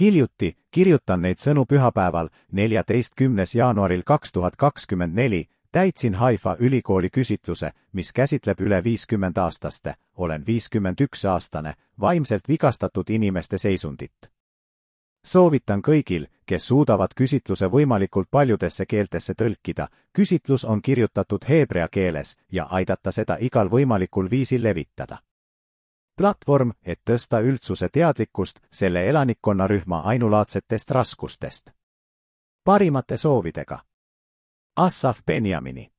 [0.00, 7.72] hiljuti kirjutan neid sõnu pühapäeval, neljateistkümnes jaanuaril kaks tuhat kakskümmend neli, täitsin Haifa ülikooli küsitluse,
[7.92, 14.30] mis käsitleb üle viiskümmend aastaste, olen viiskümmend üks aastane, vaimselt vigastatud inimeste seisundit.
[15.24, 22.66] soovitan kõigil, kes suudavad küsitluse võimalikult paljudesse keeltesse tõlkida, küsitlus on kirjutatud heebrea keeles ja
[22.70, 25.18] aidata seda igal võimalikul viisil levitada
[26.16, 31.70] platvorm, et tõsta üldsuse teadlikkust selle elanikkonnarühma ainulaadsetest raskustest.
[32.64, 33.78] parimate soovidega.
[34.76, 35.93] Assaf Benjamini